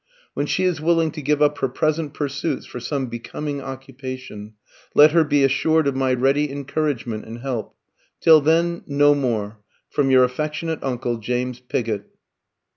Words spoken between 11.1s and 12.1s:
"JAMES PIGOTT."